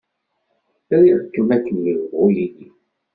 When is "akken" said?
1.55-1.77